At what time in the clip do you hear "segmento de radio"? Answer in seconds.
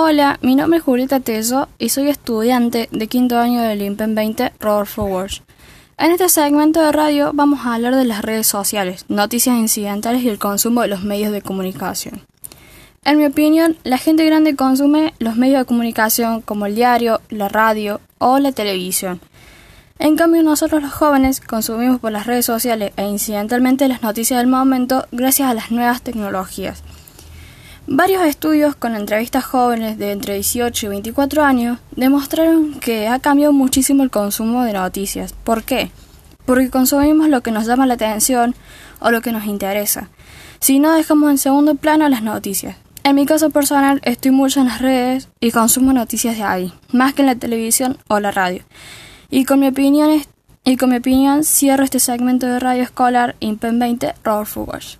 6.28-7.32, 52.00-52.82